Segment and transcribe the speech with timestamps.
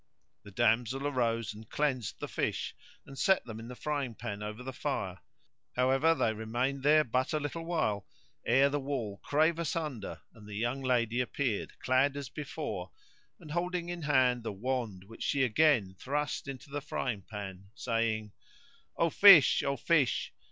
[0.41, 2.73] The damsel arose and cleansed the fish,
[3.05, 5.19] and set them in the frying pan over the fire;
[5.75, 8.07] however they remained there but a little while
[8.43, 12.89] ere the wall clave asunder and the young lady appeared, clad as before
[13.39, 18.31] and holding in hand the wand which she again thrust into the frying pan, saying,
[18.97, 19.61] "O fish!
[19.61, 20.33] O fish!